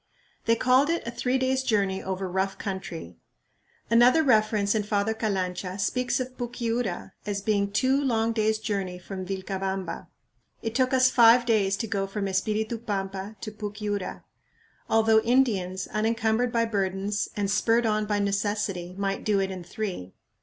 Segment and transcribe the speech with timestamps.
[0.45, 3.17] They called it a "three days' journey over rough country."
[3.87, 9.27] Another reference in Father Calancha speaks of Puquiura as being "two long days' journey from
[9.27, 10.07] Vilcabamba."
[10.63, 14.23] It took us five days to go from Espiritu Pampa to Pucyura,
[14.89, 20.15] although Indians, unencumbered by burdens, and spurred on by necessity, might do it in three.